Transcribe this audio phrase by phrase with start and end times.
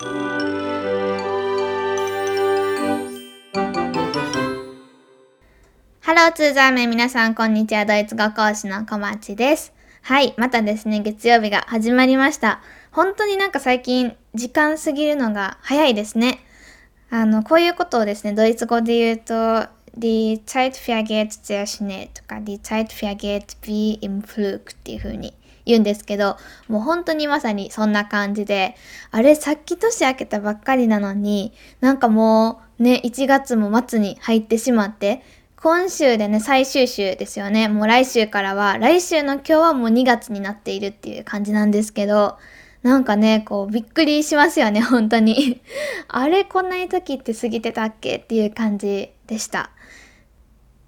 [0.00, 0.06] ハ
[6.14, 7.84] ローツーザーメン皆さんこんにちは。
[7.84, 9.74] ドイツ語講師の小町です。
[10.00, 12.62] はいまたですね月曜日が始まりました。
[12.92, 16.38] 本当になんか最近時間過ぎるのが早いですね。
[17.10, 19.34] あのこういうことをですねドイツ語で言うと
[19.98, 25.34] Die Zeit vergeht sehr schnell とか Die Zeit vergeht wie im Flug っていう風に
[25.70, 26.36] 言うんですけど、
[26.68, 28.76] もう本当にまさにそんな感じで、
[29.10, 35.22] あれさっき年明けたばっかりなのに、なんかもうね、1月も末に入ってしまって、
[35.62, 37.68] 今週でね、最終週ですよね。
[37.68, 42.38] もう来週からは、来週の今日はもう2月になっているっていう感じなんですけど、
[42.82, 45.60] なんかね、こう、びっくりしますよね、本当に。
[46.08, 49.70] あれ、こんなに時って過ぎてたっけっていう感じでした。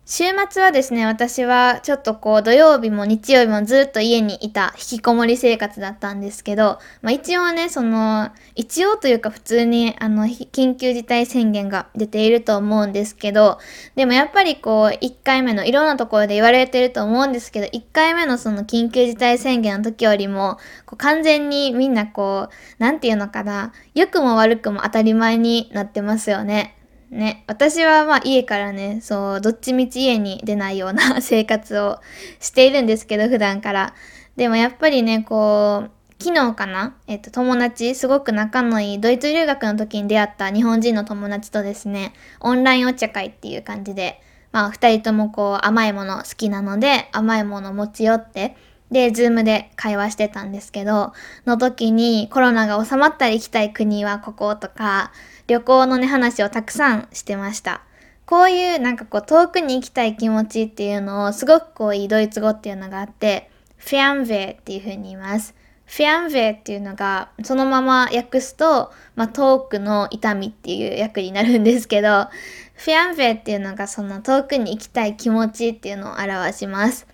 [0.05, 13.59] 週末はですね、私はちょっとこう土曜日も日曜日もずっと家にいた引きこもり生活だったんですけど、まあ一応ね、その、一応というか普通にあの、緊急事態宣言が出ていると思うんですけど、
[13.95, 26.77] でもやっぱりこう、1回目のいろんなところで言われてると思うんですけど、1回目のその緊急事態宣言の時よりも、こう完全にみんなこう、なんていうのかな、良くも悪くも当たり前になってますよね。
[27.13, 32.01] ね、私はまあ家からね、そう、どっちみち家に出ないような 生活を
[32.41, 33.95] しているんですけど、普段から。
[34.37, 48.57] でもやっぱりね、こう、昨日かなえっと、友達、すごく仲のいい、ドイツ留学の時に出会った日本人の友達とですね、オンラインお茶会っていう感じで、まあ、二人ともこう、甘いもの好きなので、甘いもの持ち寄って、
[48.91, 51.13] で、ズームで会話してたんですけど、
[51.45, 55.13] の時にコロナが収まったら行きたい国はこことか、
[55.53, 57.83] 旅行のね、話をたくさんしてました。
[58.25, 65.55] こういうなんかこう遠くに行きたい気持ちっていうのをすごくこういいドイツ語っていうのがあって、フェアンヴェっていう風に言います。
[65.85, 72.29] フェアンヴェっていうのがそのまま訳すと、まあ、遠くの痛みっていう訳になるんですけど、
[72.77, 77.07] フェアンヴェっていうのがその遠くに行きたい気持ちっていうのを表します。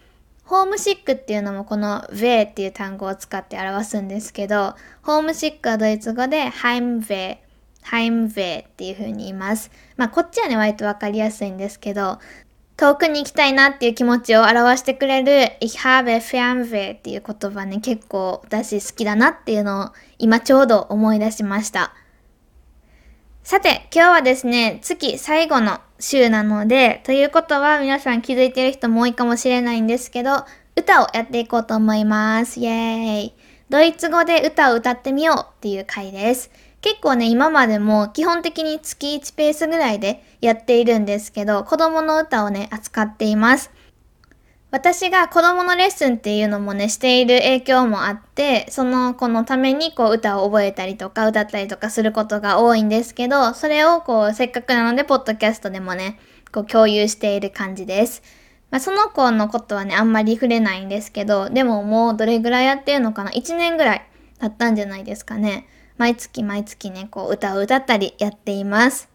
[0.44, 7.38] ホームシックっていうのもこのヴェっていう単語を使って表すんですけど、ホームシックはドイツ語でハイムヴェ
[7.88, 9.70] ハイムヴェっていう風に言います。
[9.96, 12.18] まあこっちはね割とわかりやすいんですけど、
[12.76, 21.94] 遠くに行きたいなっていう気持ちを表してくれる Ich habe Fernweh っていう言葉ね結構私好きだなっていうのを今ちょうど思い出しました。
[23.42, 30.44] さて、今日はですね、月最後の週なので、ということは皆さん気づいてる人も多いかもしれないんですけど、
[30.76, 32.60] 歌をやっていこうと思います。
[32.60, 33.34] イェーイ。
[33.70, 36.50] ドイツ語で歌を歌ってみようっていう回です。
[36.80, 43.70] 結構ね、今までも基本的に月1ペースぐらいでやっているんですけど、子供の歌をね、扱っています。
[44.70, 56.20] 私が子供のレッスンっていうのもね、している影響もあって、その子のためにこう歌を覚えたりとか歌ったりとかすることが多いんですけど、それをこうせっかくなので、ポッドキャストでもね、
[56.52, 58.22] こう共有している感じです。
[58.70, 64.06] まあ、その子のことはね、あんまり触れないんですけど、でももうどれぐらいやってるのかな ?1 年ぐらい
[64.38, 65.66] 経ったんじゃないですかね。
[65.98, 69.08] 毎月毎月ね、こう歌を歌ったりやっています。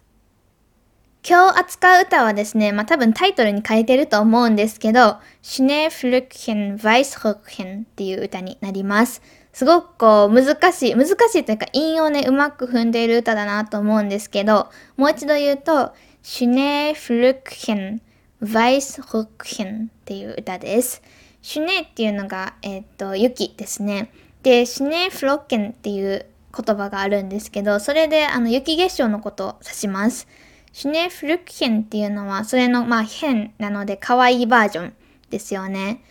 [1.25, 9.21] 今日扱う歌はですね、まあ多分タイトルに書いてると思うんですけど、シュネフルクヘン、ヴァイスホクヘンっていう歌になります。
[9.53, 18.01] すごくこう難しい、難しいというか韻をね、うまく踏んでいる歌だなと思うんですけど、もう一度言うと、シュネーフルクヘン、
[18.41, 21.01] ヴァイスホクヘンっていう歌です。
[21.41, 24.11] シュネっていうのが、えっ、と、雪ですね。
[24.41, 26.25] で、シュネーフロッケンっていう
[26.55, 30.27] 言葉があるんですけど、それであの雪結晶のことを指します。
[30.71, 34.93] シュネフルクヘンっていうのは、それのまあ変なので可愛いバージョン
[35.29, 36.03] ですよね。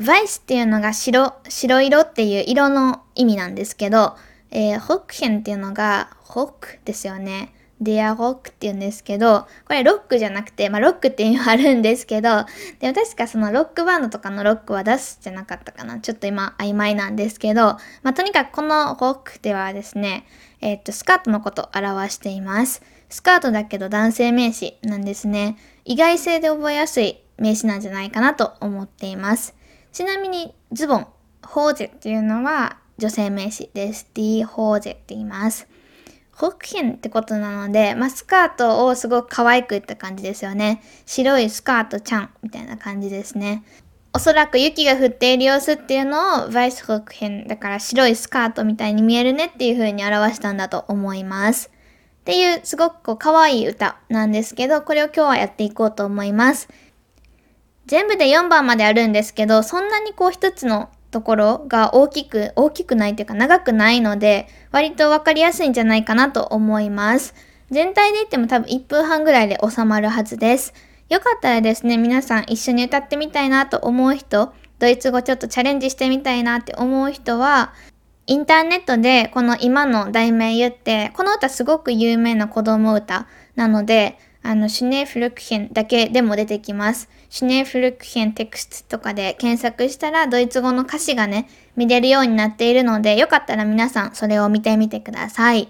[0.00, 4.16] ヴァイスっていうのが白、白色っていう色の意味なんですけど、
[4.50, 7.52] えー、ホックヘンっていうのがホックですよね。
[7.80, 12.44] デアロックって言うんですけど、これロックじゃなくて、まあロックっていうのはあるんですけど、
[12.80, 16.00] でも確かそのロックバンドとかのロックは出すじゃなかったかな。
[16.00, 17.62] ちょっと今曖昧なんですけど、
[18.02, 20.26] まあとにかくこのロックではですね、
[20.60, 22.82] えー、っと、スカートのことを表しています。
[23.08, 25.56] スカートだけど男性名詞なんですね。
[25.84, 29.54] 意外性で覚えやすい名詞なんじゃないかなと思っています。
[29.92, 31.06] ちなみにズボン、
[31.42, 34.10] ホーゼっていうのは女性名詞です。
[34.14, 35.68] ディーホーゼって言います。
[36.38, 40.82] ホッケンってことなので、まあ、スカートをすごく可愛くった感じですよね。
[41.04, 43.64] 白いスカートちゃんみたいな感じですね。
[44.12, 51.70] おそらく雪が降っている様子っていうのを、ヴァイスホックヘン、だから白いスカートみたいに見えるねっていう風に表したんだと思います。
[52.20, 56.68] っていうすごくこう可愛い歌なんですけど、これを今日はやっていこうと思います。
[57.86, 67.34] 全部で4番まであるんですけど、そんなにこう一つのところが大きく、大きくないというか長くないので、割とわかりやすいんじゃないかなと思います。
[67.70, 70.74] 全体で言っても多分1分半ぐらいで収まるはずです。
[71.08, 77.72] よかったらですね、皆さん一緒に歌ってみたいなと思う人、ドイツ語ちょっとチャレンジしてみたいなって思う人は、
[78.26, 83.26] インターネットでこの今の題名言って、この歌すごく有名な子供歌
[83.56, 87.08] なので、あの、シュネフルクヘンだけでも出てきます。
[87.28, 95.68] シュネフルクヘンテクストとかで検索したらドイツ語の歌詞がね、見れるようになっているので、よかったら皆さんそれを見てみてください。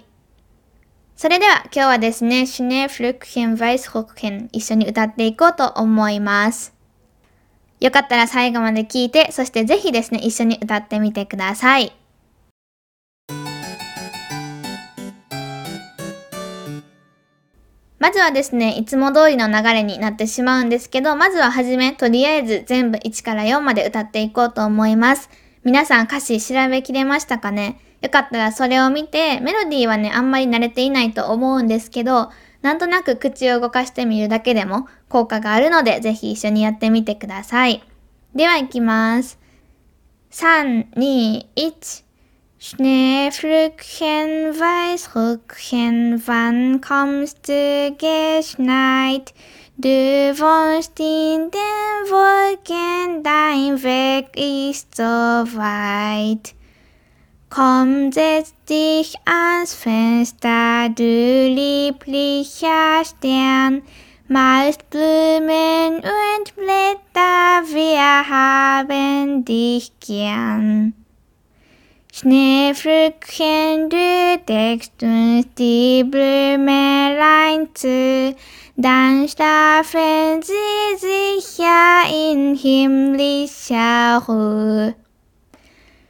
[1.15, 6.73] それでは今日はですね、シュネフルクヘン、ヴァイスホクヘン一緒に歌っていこうと思います。
[7.81, 11.98] よかったら最後まで聞いて、そしてぜひですね、一緒に歌ってみてください。
[17.99, 25.29] まずはですね、いつも通りの流れになってしまうんですけど、まずははじめ、とりあえず全部1から4まで歌っていこうと思います。
[25.63, 27.79] 皆さん歌詞調べきれましたかね？
[28.01, 32.31] よかったらそれを見て、メロディーはね、あんまり慣れていないと思うんですけど、
[32.61, 37.83] なんとなく口を動かしてみるだけでも効果があるので、ぜひ一緒にやってみてください。
[38.33, 39.37] では行きます。
[40.31, 42.08] 3、2、1。
[42.61, 49.33] Schneeflöckchen, Weißröckchen, wann kommst du geschneit?
[49.77, 56.53] Du wohnst in den Wolken, dein Weg ist so weit.
[57.49, 63.83] Komm, setz dich ans Fenster, du lieblicher Stern,
[64.27, 70.93] malst Blumen und Blätter, wir haben dich gern.
[72.11, 78.35] Schneeflöckchen, du deckst uns die Blümelein zu,
[78.75, 84.95] dann schlafen sie sicher in himmlischer Ruhe.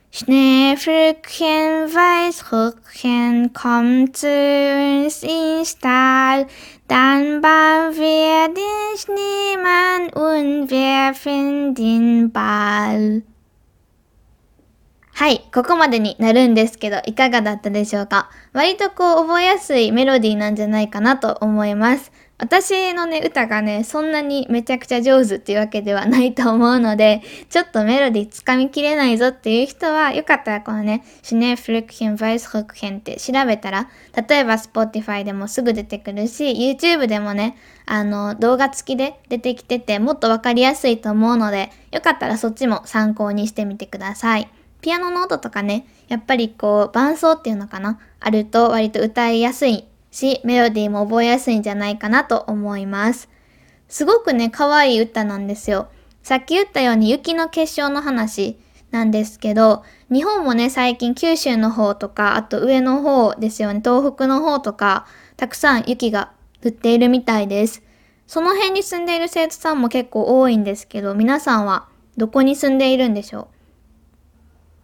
[0.09, 6.47] Schneeflöckchen, Weißröckchen, komm zu uns in Stall,
[6.87, 13.21] dann bauen wir den Schneemann und werfen den Ball.
[15.19, 18.29] はい、ここまでになるんですけど、いかがだったでしょうか？
[18.53, 22.13] 割とこう覚えやすいメロディーなんじゃないかなと思います。
[22.37, 33.89] 私のね、歌がね、そんなにめちゃくちゃ上手っていうわけではないと思うので、ちょっとメロディーつかみきれないぞっていう人は、よかったらこのね、シネフルクヘン、バイスフルクヘンって調べたら、
[34.29, 44.49] 例えば Spotify でもすぐ出てくるし、YouTube でもね、あの、動画付きで出てきてて、もっとわかりやすいと思うので、よかったらそっちも参考にしてみてください。
[44.81, 53.29] ピアノの音とかね、やっぱりこう伴奏っていうのかな、あると割と歌いやすいし、メロディーも覚えやすいんじゃないかなと思います。
[53.87, 55.89] すごくね、可愛い歌なんですよ。
[56.23, 58.57] さっき言ったように雪の結晶の話
[58.91, 65.05] なんですけど、日本もね、最近九州の方とか、あと上の方ですよね、東北の方とか、
[65.37, 66.31] たくさん雪が
[66.63, 67.83] 降っているみたいです。
[68.27, 71.87] その辺に住んでいる生徒さんも結構多いんですけど、皆さんは
[72.17, 73.58] どこに住んでいるんでしょう？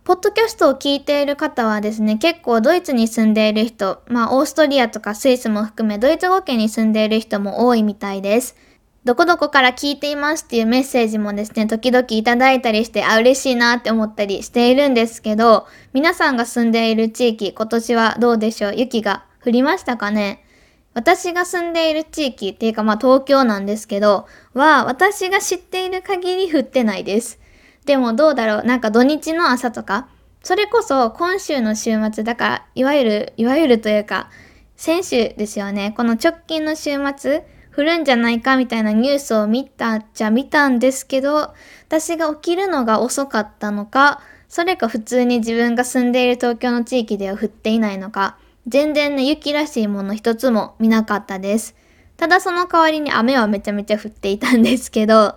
[0.06, 8.56] ポッドキャストを聞いている方はですね、結構ドイツに住んでいる人、まあオーストリアとかスイスも含めドイツ語圏に住んでいる人も多いみたいです。
[9.04, 18.76] どこどこから聞いていますっていうメッセージもですね、時々いただいたりして、あ、嬉しいなって思ったりしているんですけど、皆さんが住んでいる地域、今年はどうでしょう？
[18.76, 20.46] 雪が降りましたかね？
[20.94, 27.40] 私が住んでいる地域っていうかまあ東京なんですけど、は私が知っている限り降ってないです。
[27.86, 28.64] でもどうだろう？
[28.64, 30.08] なんか土日の朝とか、
[30.44, 34.30] それこそ今週の週末、だから、いわゆる、いわゆるというか、
[34.76, 35.94] 先週ですよね。
[35.96, 41.54] この直近の週末、降るんじゃないかみたいなニュースを見たっちゃ見たんですけど、
[41.88, 48.38] 私が起きるのが遅かったのか、それか普通に自分が住んでいる東京の地域では降っていないのか、
[48.68, 51.76] 全然ね、雪らしいもの一つも見なかったです。
[52.18, 55.36] ただその代わりに雨はめちゃめちゃ降っていたんですけど、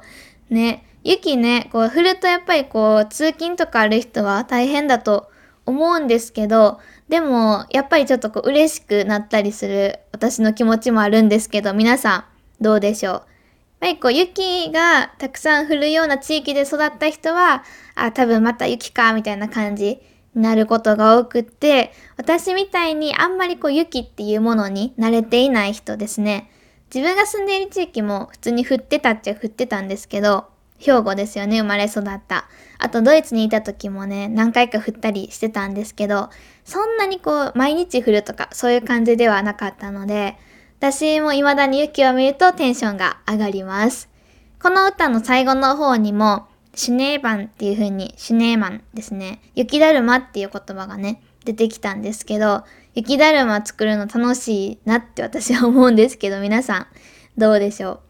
[0.48, 5.30] ね、雪ね、こう降るとやっぱりこう通勤とかある人は大変だと
[5.64, 12.26] 思うんですけど、でもやっぱりちょっとこう嬉しくなったりする私の気持ちもあるんですけど、皆さ
[12.60, 13.14] んどうでしょう？
[13.14, 13.24] やっ
[13.80, 20.02] ぱりこう雪がたくさん降るような地域で育った人は、あ、多分また雪か、みたいな感じ
[20.34, 26.50] になることが多くって、私みたいにあんまりこう雪っていうものに慣れていない人ですね。
[26.92, 30.48] 自分が住んでいる地域も普通に降ってたっちゃ降ってたんですけど、
[30.78, 32.46] 兵庫ですよね、生まれ育った。
[32.78, 36.30] あとドイツにいた時もね、何回か降ったりしてたんですけど、
[36.64, 40.36] そんなにこう、毎日降るとか、そういう感じではなかったので、
[40.78, 44.08] 私も未だに雪を見るとテンションが上がります。
[44.62, 49.40] この歌の最後の方にも、シュネーバンっていう風に、シュネーマンですね。
[49.56, 52.62] 雪だるまっていう言葉がね、出てきたんですけど、
[52.94, 56.86] 雪だるま作るの楽しいなって私は思うんですけど、皆さん、
[57.36, 58.00] どうでしょう？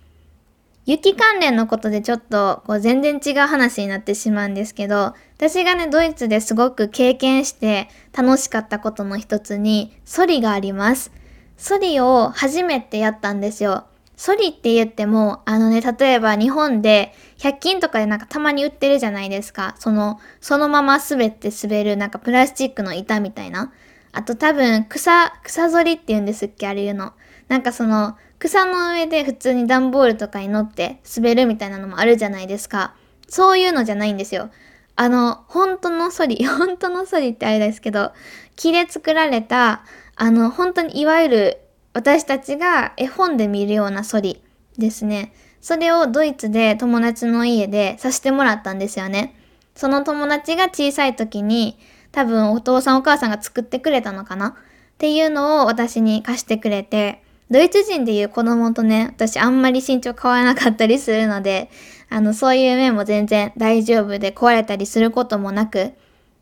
[0.88, 11.12] 雪関連のことでちょっとこう全然違う話になってしまうんですけど、私がね、ドイツですごく経験して楽しかったことの一つに、ソリがあります。
[11.58, 13.84] ソリを初めてやったんですよ。
[14.16, 19.74] ソリって言っても、あのね、例えば日本で100均とかでなんかたまに売ってるじゃないですか。
[19.78, 23.74] その、そのまま滑って滑るなんかプラスチックの板みたいな。
[24.12, 27.12] あと多分草、草反りって言うんですっけあれ言うの。
[27.48, 32.94] なんかその、草の上で普通に段ボールとかに乗って滑るみたいなのもあるじゃないですか。
[33.28, 34.50] そういうのじゃないんですよ。
[34.96, 38.12] あの、本当のソリ、 本当のソリってあれですけど、
[38.56, 39.82] 木で作られた、
[40.16, 41.58] あの、本当にいわゆる
[41.94, 44.42] 私たちが絵本で見るようなソリ
[44.76, 45.32] ですね。
[45.60, 49.34] それをドイツで友達の家でさせてもらったんですよね。
[49.74, 51.78] その友達が小さい時に
[52.12, 54.48] 多分お父さんお母さんが作ってくれたのかな？
[54.48, 54.54] っ
[54.98, 61.70] ていうのを私に貸してくれて、ドイツ人でいう子供とね、私あんまり身長変わらなかったりするので、
[62.10, 65.92] あの、そういう面も全然大丈夫で壊れたりすることもなく、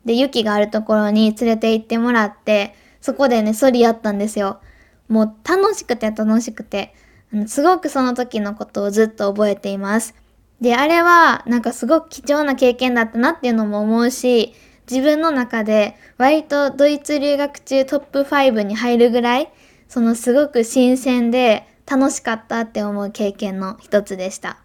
[0.05, 4.61] で、雪があるところに連れて行ってもらって、そこでね、ソリやったんですよ。
[5.09, 6.95] もう楽しくて楽しくて、
[7.33, 10.15] あのすごくその時のことをずっと覚えています。
[10.61, 14.55] で、あれはなんかすごく貴重な経験だったなっていうのも思うし、
[14.91, 19.53] 自分の中で割とドイツ留学中トップ5に入るぐらい
[19.89, 24.59] そのすごく新鮮で楽しかったって思う経験の一つでした。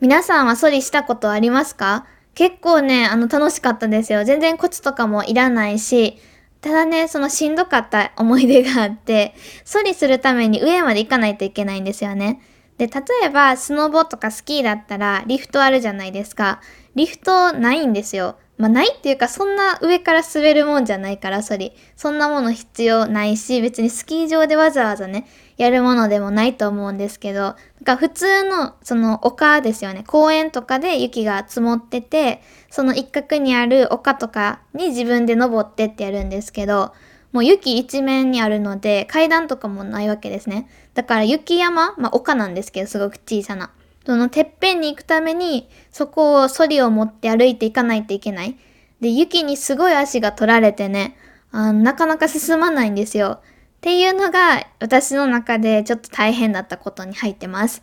[0.00, 2.06] 皆さんはソリしたことありますか？
[2.34, 4.24] 結構ね、あの楽しかったですよ。
[4.24, 6.16] 全然コツとかもいらないし、
[6.62, 12.40] ただね、そのしんどかった思い出があって、ソリするために上まで行かないといけないんですよね。
[12.78, 16.60] で、例えばスノボとかスキーだったらリフトあるじゃないですか。
[16.94, 18.38] リフトないんですよ。
[18.60, 21.72] まあ、ないっていうか、そんな上から滑るもんじゃないから、そり。
[21.96, 25.26] そんなもの必要ないし、別にスキー場でわざわざね、
[25.56, 30.04] やるものでもないと思うんですけど、なんか普通の、その丘ですよね。
[30.06, 36.92] 公園とかで雪が積もってて、その一角にある丘とかに自分で登ってってやるんですけど、
[37.32, 40.68] もう雪一面にあるので、階段とかもないわけですね。
[40.92, 43.70] だから雪山、まあ丘なんですけど、すごく小さな。
[44.06, 48.56] そのてっぺんに行くために、そこをソリを持って歩いていかないといけない。
[49.00, 51.16] で、雪にすごい足が取られてね、
[51.52, 53.40] あなかなか進まないんですよ。
[53.42, 57.82] っていうのが私の中でちょっと大変だったことに入ってます。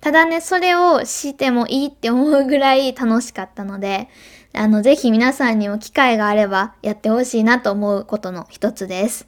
[0.00, 4.08] ただね、それをしてもいいって思うぐらい楽しかったので、
[4.52, 9.27] あの、ぜひ皆さんにも機会があればやってほしいなと思うことの一つです。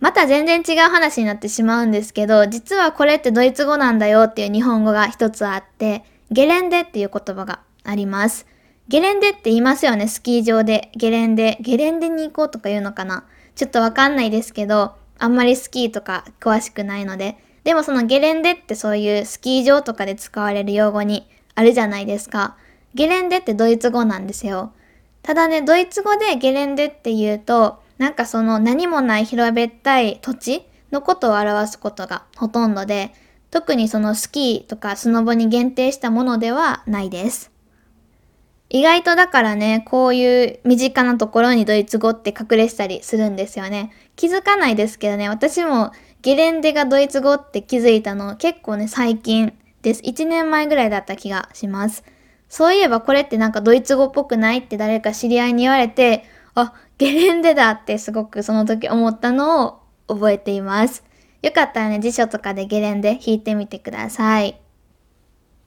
[0.00, 8.46] また全然違う話になってしまうんですけど、実はこれってドイツ語なんだよっていう日本語が一つあって、ゲレンデっていう言葉があります。
[8.88, 10.90] ゲレンデって言いますよね、スキー場で。
[10.96, 11.58] ゲレンデ。
[11.60, 17.36] ゲレンデに行こうとか言うのかなちょっとわかんないですけど、あんまりスキーとか詳しくないので。
[17.64, 22.56] でもそのゲレンデってそういうスキー場とかで使われる用語にあるじゃないですか。
[22.94, 24.72] ゲレンデってドイツ語なんですよ。
[25.22, 33.12] ただね、ドイツ語でゲレンデって言うと、なんかその何もない平べったい土地のことを表すことがほとんどで、
[33.50, 37.52] 特にそのスキーとかスノボに限定したものではないです。
[38.70, 43.92] 意外とだからね、こういう身近なところにドイツ語って隠れてたりするんですよね。
[44.16, 45.92] 気づかないですけどね、私も
[46.22, 49.52] ゲレンデがドイツ語って気づいたの結構ね、最近
[49.82, 50.00] です。
[50.00, 52.02] 1年前ぐらいだった気がします。
[52.48, 61.02] そういえばこれってなんかドイツ語っぽくないって誰か知り合いに言われて、あ、ゲレンデだってすごくその時思ったのを覚えています。
[61.40, 64.60] よかったらね、辞書とかでゲレンデ弾いてみてください。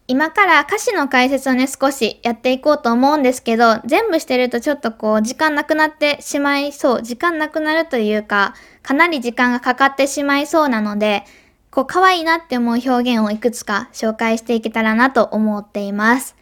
[0.06, 7.02] 今から歌詞の解説をね、少しやっていこうと思うんですけど、全部してるとちょっとこう、時間なくなってしまいそう。
[7.02, 11.24] 時間なくなるというか、かなり時間がかかってしまいそうなので、
[11.72, 16.36] こう、可愛いなって思う表現をいくつか紹介していけたらなと思っています。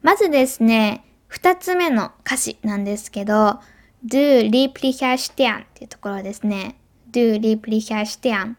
[0.00, 3.60] まずですね、二つ目の歌詞なんですけど、
[4.04, 4.18] du
[4.50, 6.76] lieblicher Stern っていうところですね。
[7.12, 8.54] du lieblicher Stern。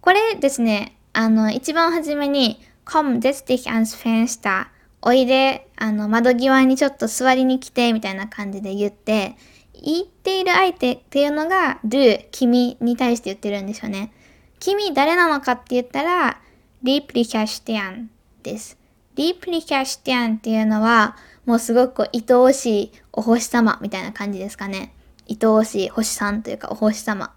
[0.00, 4.66] これですね、あの、一番初めに、komm, setz dich ans Fenster.
[5.02, 9.36] おいで、あの、窓際にちょっと座りに来て、みたいな感じで言って、
[9.82, 14.12] 言っている相手っていうのが、du、君に対して言ってるんですよね。
[14.58, 16.40] 君誰なのかって言ったら、
[16.82, 18.06] lieblicher Stern
[18.42, 18.78] です。
[19.16, 24.94] Lieblicher Stern っていうのは、もうすごく愛おしいお星様みたいな感じですかね。
[25.28, 27.32] 愛おしい星さんというかお星様。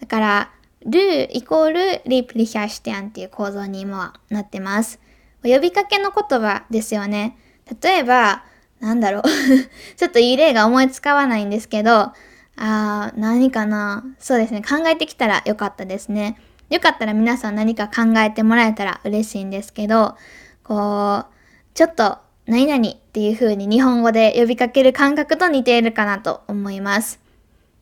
[0.00, 0.50] だから、
[0.84, 5.00] ルーイコールリプリヒャシティアンっていう構造に今はなってます。
[5.42, 7.38] 呼びかけの言葉ですよね。
[7.82, 8.44] 例えば、
[8.80, 9.22] なんだろう
[9.96, 12.12] ちょっといい例が思いつかわないんですけど、
[12.56, 14.62] あー、何かなそうですね。
[14.62, 16.38] 考えてきたらよかったですね。
[16.70, 20.16] よかったら皆さん何か考えてもらえたら嬉しいんですけど、
[20.64, 21.34] こう、
[21.74, 27.20] ちょっと何々っていう風に日本語で呼びかける感覚と似ているかなと思います。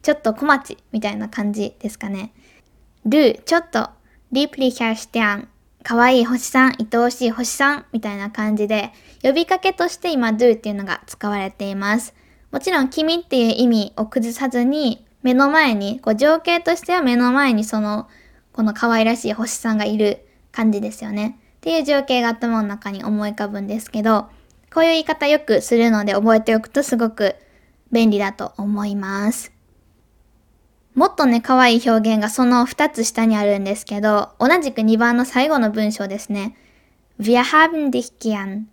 [0.02, 2.32] ちょっと小町みたいな感じですかね。
[3.06, 3.90] ルーちょっと、
[4.30, 5.48] リプリヒャシティアン、
[5.82, 12.14] かわいい星さん、愛おしい星さんみたいな感じで、呼びかけとして今 do っていうのが使われています。
[12.50, 18.08] もちろん君っていう意味を崩さずに、目の前に、こう情景としては目の前にその、
[18.52, 21.38] この可愛らしい星さんがいる感じですよね。
[21.62, 24.26] っていう情景が頭の中に思い浮かぶんですけど、
[24.74, 27.36] こういう言い方よくするので覚えておくとすごく
[27.92, 29.52] 便利だと思います。
[30.96, 36.56] もっとね、可愛い表現がその2つ下にあるんですけど、同じく2番の最後の文章ですね。
[37.20, 38.64] Wir haben dich gern.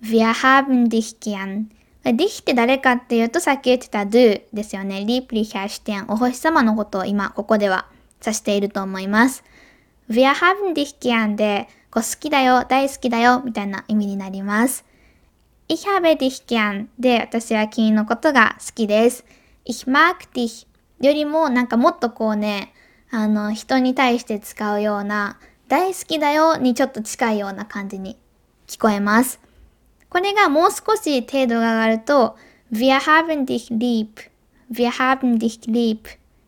[0.00, 1.64] Wir haben dich gern.
[2.04, 4.98] dich って誰かっていうとさっき言ってた do ですよね。
[4.98, 6.04] lieblicher Stern。
[6.06, 7.88] お星様のことを今ここでは
[8.24, 9.42] 指していると思います。
[10.08, 14.84] Wir haben dich gern で、こう好きだよ、大好きだよ、みたいな意味になります。
[15.68, 19.24] Ich habe dich gern で私は君のことが好きです。
[19.64, 20.66] Ich mag dich
[21.00, 22.72] よりもなんかもっとこうね、
[23.10, 28.18] あの人に対して使うような大好きだよにちょっと近いような感じに
[28.66, 29.40] 聞こえます。
[30.08, 32.36] これがもう少し程度が上がると
[32.72, 34.08] Wir haben dich lieb
[34.70, 36.00] Wir haben dich lieb っ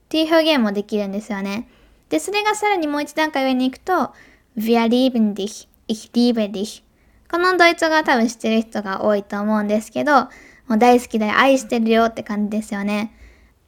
[0.08, 1.68] ていう表現もできるんですよね。
[2.08, 4.12] で、それがさらにもう一段階上に行くと
[4.56, 6.82] Wir lieben dich Ich liebe dich
[7.30, 10.22] このドイツ語は多分知ってる人が多いと思うんですけど、
[10.66, 13.14] もう大好きだよ、愛してるよって感じですよね。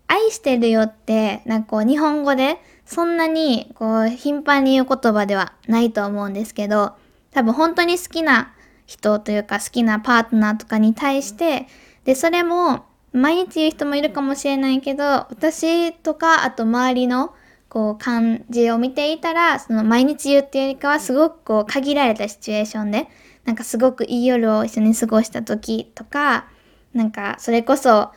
[0.09, 6.95] 愛してるよって、なんかこう日本語でそんなにこう頻繁に言う言葉ではないと思うんですけど、
[7.31, 8.53] 多分本当に好きな
[8.87, 11.69] 人というか好きなパートナーとかに対して、
[12.05, 17.35] で、それも毎日言う人もいるかもしれないけど、私とかあと周りの
[17.73, 23.09] こう感じを見ていたら、その毎日言うっていうよりかはすごくこう限られたシチュエーションで
[23.47, 26.49] なんかすごくいい夜を一緒に過ごした時とか、
[26.92, 28.11] なんかそれこそ、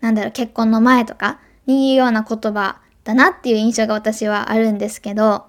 [0.00, 5.44] なんだろう、結婚の前とかに言うような言葉だなっていう印象が私はあるんですけど、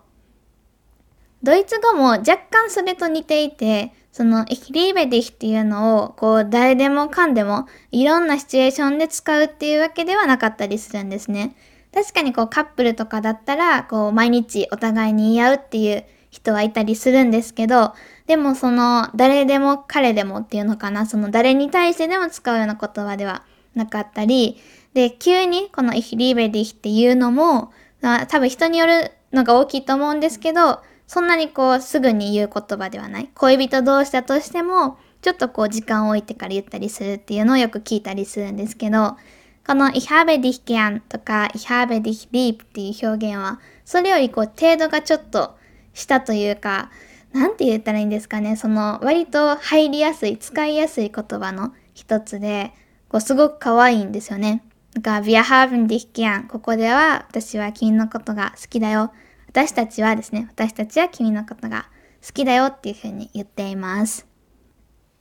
[1.41, 11.55] ドイツ語も若干それと似ていて、その、ヒリーベディヒっていうのを、こう、誰でもかんでも、いろんなシチュエーションで使うっていうわけではなかったりするんですね。
[11.93, 17.93] 確かにこう、カップルとかだったら、こう、毎日お互いに言い合うっていう人はいたりするんですけど、
[18.25, 23.43] でもその誰でも彼でもっていうのかな、その誰に対してでも使うような言葉では
[23.75, 24.57] なかったり、
[24.93, 33.29] で、急にこのイヒリーベディっていうのもあ、多分人によるのが大きいと思うんですけど、そんなにこうすぐに言う言葉ではない。
[33.35, 39.17] 恋人同士だとしても、ちょっとこう時間を置いてから言ったりするっていうのをよく聞いたりするんですけど、
[39.65, 45.57] この Ich habe dich gern とか Ich habe dich lieb っていう表現は、それよりこう程度がちょっと
[45.93, 46.89] したというか、
[47.31, 52.73] なんて言ったらいいんですかね、その割と入りやすい、使いやすい言葉の一つで、
[53.09, 54.63] こうすごく可愛いんですよね。
[54.95, 56.47] だから、Wir haben dich gern。
[56.47, 59.11] ここでは、私は君のことが好きだよ。
[59.47, 61.87] 私たちはですね、私たちは君のことが
[62.25, 64.32] 好きだよっていうふうに言っています。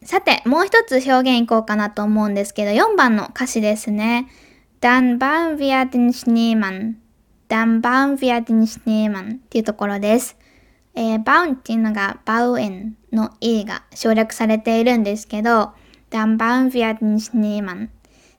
[0.05, 4.29] さて、もう一つ表現いこうかなと思うんですけど、4番の歌詞ですね。
[4.81, 6.95] Dann bauen wir den Schneemann.
[7.49, 10.37] Dann bauen wir den Schneemann っていうところです。
[10.95, 15.71] えー、バウンっていうのがバウエンの A が省略されているんですけど、
[16.11, 17.89] dann bauen wir den Schneemann。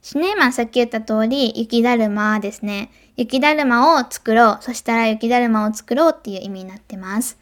[0.01, 2.91] シネーマンさっき言った通り、雪だるまですね。
[3.15, 4.57] 雪だるまを作ろう。
[4.59, 7.37] そしたら雪だるまを作ろうっていう意味になってます。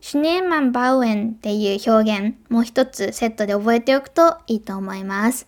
[0.00, 5.46] シュネーマンバウエンっていう表現、もう一つセットで覚えておくといいと思います。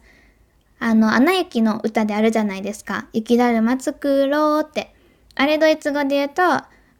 [0.78, 3.08] あの、アナ雪の歌であるじゃないですか。
[3.12, 4.94] 雪だるま作ろうって。
[5.34, 6.42] あれドイツ語で言うと、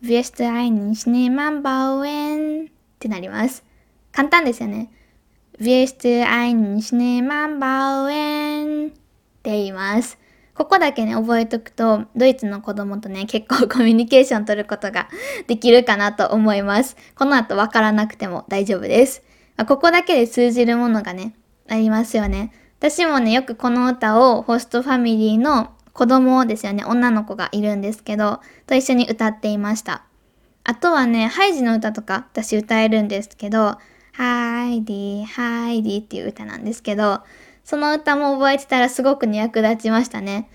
[0.03, 2.69] wirst du einen Schneemann bauen?
[2.69, 3.65] ってなります。
[4.13, 4.91] 簡単ですよね。
[5.61, 8.89] wirst du einen Schneemann bauen?
[8.89, 8.93] っ
[9.43, 10.22] て言います。
[10.55, 15.09] ここだけね、覚えとくと、ドイツの子供とね、結構 コミュニケーション取ることが
[15.49, 16.97] できるかなと思います。
[17.15, 19.23] この後わからなくても大丈夫です。
[19.67, 21.35] ここだけで通じるものがね、
[21.69, 22.53] ありますよね。
[22.79, 30.05] 私もね、よくこの歌をホストファミリーの子供ですよね、女の子がいるんですけど、と一緒に歌っていました。
[30.65, 33.79] あとはね、ハイジの歌とか私歌えるんですけど、
[34.13, 37.21] ハイディ、ハイディっていう歌なんですけど、
[37.65, 40.49] その歌も覚えてたらすごくに役立ちましたね。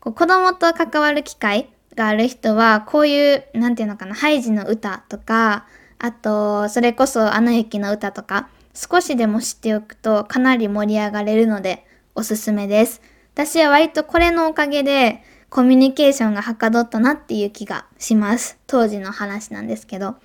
[0.00, 5.66] こう子供と関わる機会がある人は、こういう、なんていうのかな、ハイジの歌とか、
[5.98, 13.00] あと、それこそアナ雪の歌とか、少しでも知っておくとかなり盛り上がれるのでおすすめです。
[13.32, 18.58] 私は割とこれのおかげでコミュニケーションがはかどったなっていう気がします。
[18.66, 20.16] 当時の話なんですけど。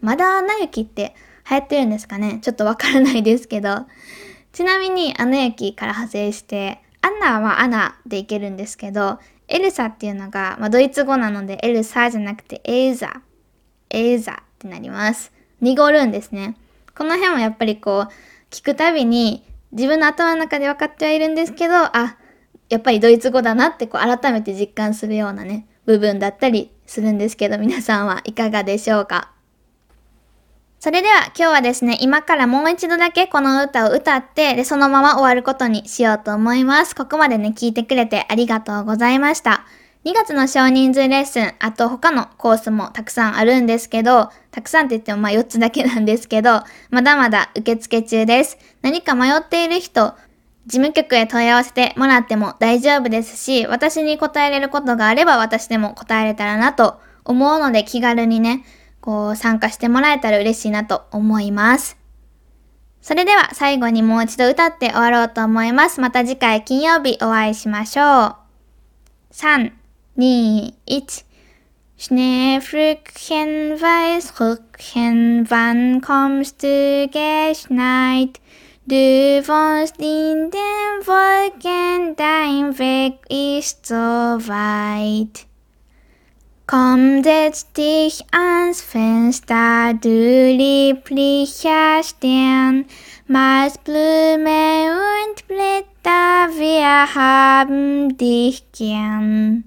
[0.00, 1.14] まだアナ雪って
[1.50, 2.38] 流行ってるんですかね？
[2.40, 3.84] ちょっとわからないですけど。
[4.52, 13.22] ちなみにアナ雪から派生して、アンナはアナでいけるんですけど、エルサっていうのが、まあ、ドイツ語なのでエルサじゃなくてエルザ、
[13.90, 15.32] エルザってなります。
[15.60, 16.56] 濁るんですね。
[16.96, 18.12] この辺もやっぱりこう、
[18.50, 22.16] 聞くたびに自分の頭の中で分かってはいるんですけど、あ、
[22.68, 29.30] やっぱりドイツ語だなってこう改めて実感するようなね、部分だったりするんですけど、皆さんはいかがでしょうか？
[30.80, 36.94] それでは今日はですね、今からもう一度だけこの歌を歌って、で、そのまま終わることにしようと思います。
[36.94, 39.64] ここまでね、聞いてくれてありがとうございました。
[40.04, 48.56] 2月の少人数レッスン、あと他のコースもたくさんあるんですけど、たくさんって言ってもまあ4つだけなんですけど、まだまだ受付中です。
[48.80, 50.14] 何か迷っている人、
[50.66, 58.64] 事務局へ問い合わせてもらっても大丈夫ですし、私に答えれることがあれば私でも答えれたらなと思うので気軽にね、
[59.08, 61.96] こう参加してもらえたら嬉しいなと思います。
[63.00, 66.02] それでは最後にもう一度歌って終わろうと思います。
[66.02, 68.36] また次回金曜日お会いしましょう。
[69.32, 69.72] 3、
[70.18, 71.24] 2、1
[71.96, 78.38] Schneeflöckchen, Weißrückchen, wann kommst du geschneit?
[78.84, 85.47] Du wohnst in den Wolken, dein Weg ist so weit.
[86.70, 92.84] Komm, setz dich ans Fenster, du lieblicher Stern,
[93.26, 99.64] malst Blume und Blätter, wir haben dich gern.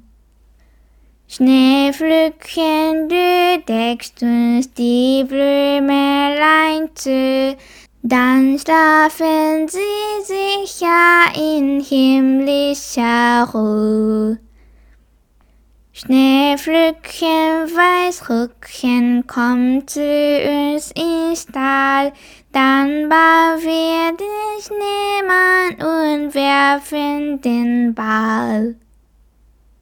[1.27, 7.57] Schneeflöckchen, du deckst uns die Blümelein zu,
[8.03, 9.79] dann schlafen sie
[10.23, 14.37] sicher in himmlischer Ruhe.
[15.93, 17.27] Schneeflöckchen,
[17.67, 22.13] Weißrückchen, komm zu uns in Stall,
[22.53, 28.75] dann bauen wir den Schneemann und werfen den Ball.